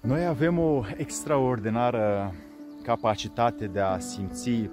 [0.00, 2.34] Noi avem o extraordinară
[2.82, 4.70] capacitate de a simți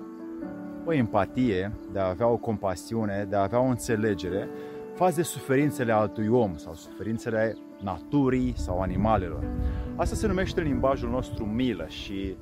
[0.85, 4.50] o empatie, de a avea o compasiune, de a avea o înțelegere
[4.96, 9.44] față de suferințele altui om sau suferințele naturii sau animalelor.
[9.95, 12.36] Asta se numește în limbajul nostru milă și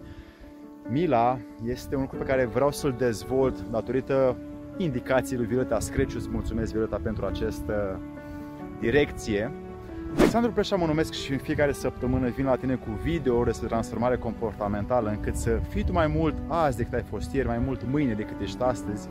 [0.88, 4.38] mila este un lucru pe care vreau să-l dezvolt datorită
[4.78, 6.18] indicației lui Violeta Screciu.
[6.18, 8.00] Îți mulțumesc, Violeta, pentru această
[8.80, 9.52] direcție.
[10.18, 14.18] Alexandru Preșa mă numesc și în fiecare săptămână vin la tine cu video despre transformare
[14.18, 18.14] comportamentală încât să fii tu mai mult azi decât ai fost ieri, mai mult mâine
[18.14, 19.08] decât ești astăzi,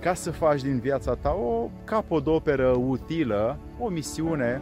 [0.00, 4.60] ca să faci din viața ta o capodoperă utilă, o misiune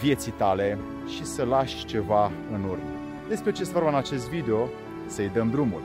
[0.00, 2.90] vieții tale și să lași ceva în urmă.
[3.28, 4.68] Despre ce se vorba în acest video,
[5.06, 5.80] să-i dăm drumul.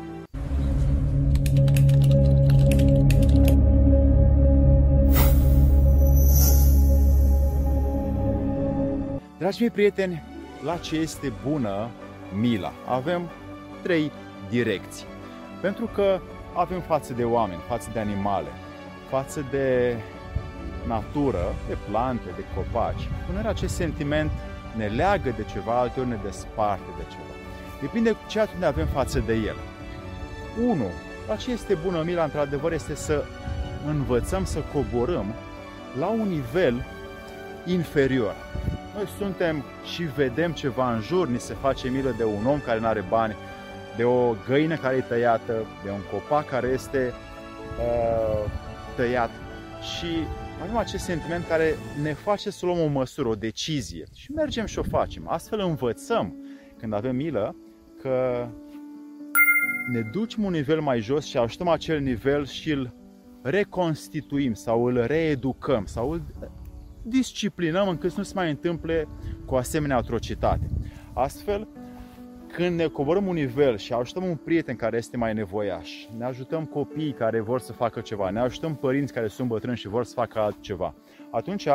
[9.47, 10.23] Dragi mei prieteni,
[10.63, 11.89] la ce este bună
[12.39, 12.73] mila?
[12.88, 13.30] Avem
[13.81, 14.11] trei
[14.49, 15.05] direcții.
[15.61, 16.19] Pentru că
[16.53, 18.47] avem față de oameni, față de animale,
[19.09, 19.95] față de
[20.88, 23.09] natură, de plante, de copaci.
[23.30, 24.31] Uneori acest sentiment
[24.75, 27.33] ne leagă de ceva, alteori ne desparte de ceva.
[27.81, 29.55] Depinde ce atitudine avem față de el.
[30.67, 30.83] 1.
[31.27, 33.23] La ce este bună mila, într-adevăr, este să
[33.85, 35.33] învățăm să coborâm
[36.00, 36.85] la un nivel
[37.66, 38.35] inferior.
[38.98, 39.64] Noi suntem
[39.95, 43.06] și vedem ceva în jur, ni se face milă de un om care nu are
[43.09, 43.36] bani,
[43.98, 47.14] de o găină care e tăiată, de un copac care este
[47.80, 48.52] uh,
[48.95, 49.30] tăiat
[49.98, 50.06] și
[50.62, 54.80] avem acest sentiment care ne face să luăm o măsură, o decizie și mergem și
[54.80, 55.28] o facem.
[55.28, 56.36] Astfel învățăm,
[56.78, 57.56] când avem milă,
[58.02, 58.48] că
[59.92, 62.94] ne ducem un nivel mai jos și ajutăm acel nivel și îl
[63.42, 66.22] reconstituim sau îl reeducăm sau îl
[67.08, 69.08] disciplinăm încât să nu se mai întâmple
[69.45, 70.69] cu asemenea atrocitate.
[71.13, 71.67] Astfel,
[72.53, 76.66] când ne coborăm un nivel și ajutăm un prieten care este mai nevoiaș, ne ajutăm
[76.66, 80.13] copiii care vor să facă ceva, ne ajutăm părinți care sunt bătrâni și vor să
[80.13, 80.95] facă altceva,
[81.31, 81.68] atunci,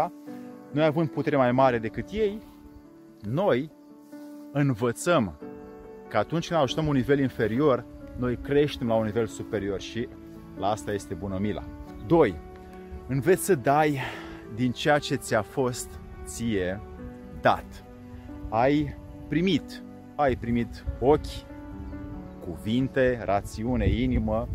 [0.70, 2.38] noi având putere mai mare decât ei,
[3.20, 3.70] noi
[4.52, 5.38] învățăm
[6.08, 7.84] că atunci când ajutăm un nivel inferior,
[8.18, 10.08] noi creștem la un nivel superior și
[10.58, 11.62] la asta este bună mila.
[12.06, 12.34] 2.
[13.06, 14.00] Înveți să dai
[14.54, 16.80] din ceea ce ți-a fost ție
[17.40, 17.84] dat.
[18.48, 18.96] Ai
[19.28, 19.82] primit,
[20.14, 21.50] ai primit ochi,
[22.44, 24.48] cuvinte, rațiune, inimă,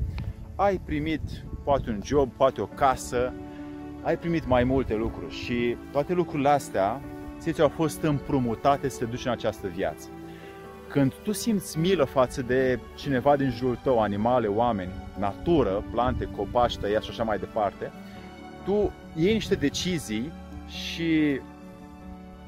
[0.56, 1.22] ai primit
[1.64, 3.34] poate un job, poate o casă,
[4.02, 7.02] ai primit mai multe lucruri și toate lucrurile astea
[7.40, 10.10] ți au fost împrumutate să te duci în această viață.
[10.90, 16.78] Când tu simți milă față de cineva din jurul tău, animale, oameni, natură, plante, copaci,
[16.78, 17.92] tăiați și așa mai departe,
[18.68, 20.32] tu iei niște decizii
[20.68, 21.40] și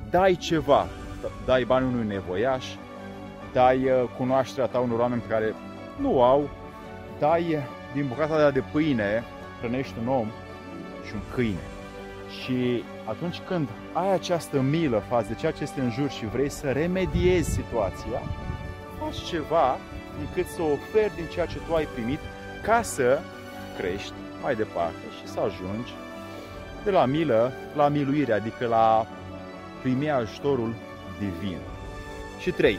[0.09, 0.87] dai ceva.
[1.45, 2.65] Dai bani unui nevoiaș,
[3.53, 5.53] dai uh, cunoașterea ta unor oameni pe care
[5.99, 6.49] nu au,
[7.19, 7.57] dai
[7.93, 9.23] din bucata de pâine,
[9.59, 10.27] hrănești un om
[11.07, 11.65] și un câine.
[12.41, 16.49] Și atunci când ai această milă față de ceea ce este în jur și vrei
[16.49, 18.21] să remediezi situația,
[18.99, 19.77] faci ceva
[20.19, 22.19] încât să oferi din ceea ce tu ai primit
[22.63, 23.19] ca să
[23.77, 25.93] crești mai departe și să ajungi
[26.83, 29.05] de la milă la miluire, adică la
[29.81, 30.73] primi ajutorul
[31.19, 31.57] divin.
[32.39, 32.77] Și 3.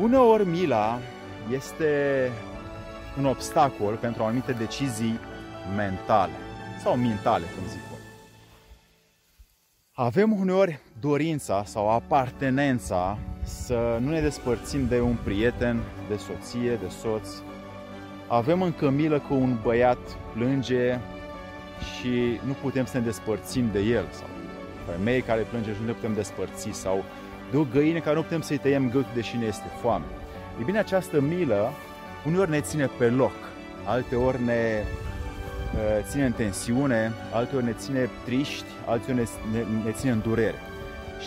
[0.00, 0.98] Uneori mila
[1.52, 2.30] este
[3.18, 5.18] un obstacol pentru anumite decizii
[5.76, 6.32] mentale
[6.82, 7.98] sau mentale, cum zic eu.
[9.92, 16.88] Avem uneori dorința sau apartenența să nu ne despărțim de un prieten, de soție, de
[16.88, 17.28] soț.
[18.28, 19.98] Avem încă milă că un băiat
[20.34, 20.98] plânge
[21.78, 24.26] și nu putem să ne despărțim de el sau
[24.90, 27.04] femei care plânge și nu ne putem despărți sau
[27.50, 30.04] de o găină care nu putem să-i tăiem gâtul deși ne este foame.
[30.60, 31.72] E bine, această milă
[32.26, 33.32] uneori ne ține pe loc,
[33.84, 34.82] alteori ne
[35.74, 40.58] uh, ține în tensiune, alteori ne ține triști, alteori ne, ne, ne ține în durere.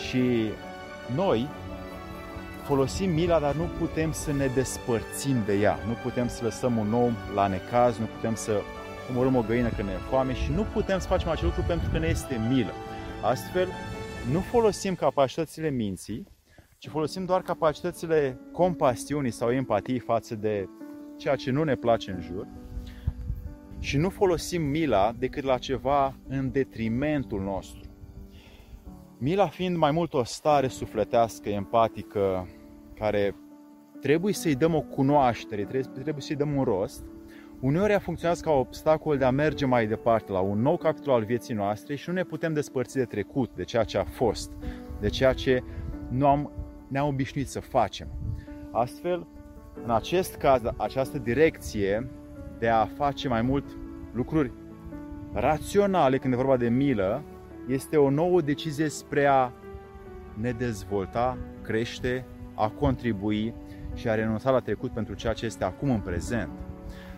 [0.08, 0.50] Și
[1.14, 1.48] noi
[2.62, 5.78] folosim mila, dar nu putem să ne despărțim de ea.
[5.86, 8.60] Nu putem să lăsăm un om la necaz, nu putem să
[9.10, 11.90] omorâm o găină când ne e foame și nu putem să facem acel lucru pentru
[11.90, 12.72] că ne este milă.
[13.22, 13.68] Astfel,
[14.32, 16.26] nu folosim capacitățile minții,
[16.78, 20.68] ci folosim doar capacitățile compasiunii sau empatiei față de
[21.16, 22.46] ceea ce nu ne place în jur
[23.82, 27.80] și nu folosim mila decât la ceva în detrimentul nostru.
[29.18, 32.48] Mila fiind mai mult o stare sufletească, empatică,
[32.94, 33.34] care
[34.00, 37.04] trebuie să-i dăm o cunoaștere, trebuie să-i dăm un rost,
[37.62, 41.24] uneori a funcționat ca obstacol de a merge mai departe la un nou capitol al
[41.24, 44.52] vieții noastre și nu ne putem despărți de trecut, de ceea ce a fost,
[45.00, 45.62] de ceea ce
[46.08, 46.50] nu am,
[46.88, 48.08] ne-am obișnuit să facem.
[48.70, 49.26] Astfel,
[49.84, 52.10] în acest caz, această direcție
[52.58, 53.64] de a face mai mult
[54.12, 54.52] lucruri
[55.32, 57.22] raționale când e vorba de milă,
[57.68, 59.52] este o nouă decizie spre a
[60.34, 63.54] ne dezvolta, crește, a contribui
[63.94, 66.50] și a renunța la trecut pentru ceea ce este acum în prezent.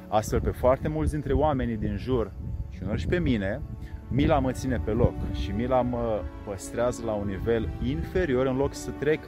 [0.08, 2.32] Astfel, pe foarte mulți dintre oamenii din jur
[2.70, 3.60] și unor și pe mine,
[4.08, 8.74] mila mă ține pe loc și mila mă păstrează la un nivel inferior în loc
[8.74, 9.20] să trec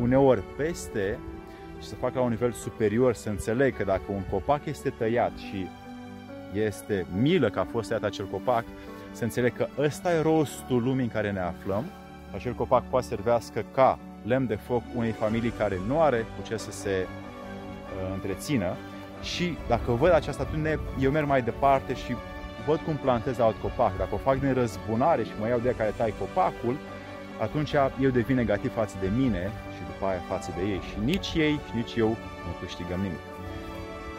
[0.00, 1.18] uneori peste
[1.80, 5.36] și să fac la un nivel superior, să înțeleg că dacă un copac este tăiat
[5.36, 5.66] și
[6.54, 8.64] este milă că a fost tăiat acel copac,
[9.12, 11.84] să înțeleg că ăsta e rostul lumii în care ne aflăm.
[12.34, 16.56] Acel copac poate servească ca lemn de foc unei familii care nu are cu ce
[16.56, 18.76] să se uh, întrețină
[19.22, 22.16] și dacă văd această atitudine, eu merg mai departe și
[22.66, 23.96] văd cum plantez alt copac.
[23.96, 26.76] Dacă o fac din răzbunare și mă iau de care tai copacul,
[27.40, 30.80] atunci eu devin negativ față de mine și după aia față de ei.
[30.80, 32.08] Și nici ei și nici eu
[32.46, 33.20] nu câștigăm nimic.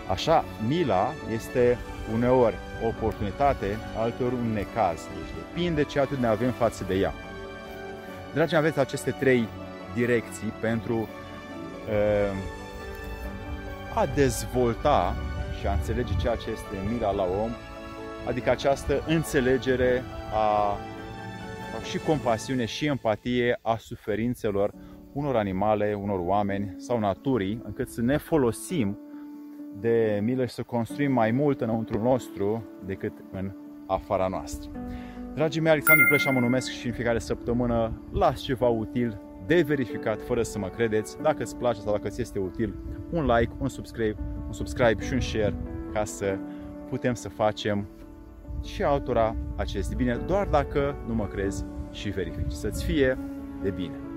[0.09, 1.77] Așa, mila este
[2.13, 4.99] uneori o oportunitate, alteori un necaz.
[5.15, 7.13] Deci depinde ce atât ne avem față de ea.
[8.33, 9.47] Dragii aveți aceste trei
[9.93, 11.07] direcții pentru uh,
[13.95, 15.15] a dezvolta
[15.59, 17.49] și a înțelege ceea ce este mila la om,
[18.27, 20.03] adică această înțelegere
[20.33, 20.77] a,
[21.77, 24.73] a și compasiune și empatie a suferințelor
[25.13, 28.99] unor animale, unor oameni sau naturii, încât să ne folosim
[29.79, 33.51] de milă și să construim mai mult înăuntru nostru decât în
[33.87, 34.69] afara noastră.
[35.33, 40.21] Dragii mei, Alexandru Pleșa mă numesc și în fiecare săptămână las ceva util de verificat
[40.21, 41.21] fără să mă credeți.
[41.21, 42.75] Dacă îți place sau dacă ți este util,
[43.09, 44.15] un like, un subscribe,
[44.45, 45.55] un subscribe și un share
[45.93, 46.37] ca să
[46.89, 47.87] putem să facem
[48.63, 52.51] și altora acest bine, doar dacă nu mă crezi și verifici.
[52.51, 53.17] Să-ți fie
[53.61, 54.10] de bine!